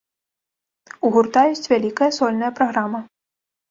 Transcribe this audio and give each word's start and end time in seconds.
У 1.05 1.13
гурта 1.17 1.45
ёсць 1.53 1.69
вялікая 1.77 2.11
сольная 2.19 2.55
праграма. 2.61 3.09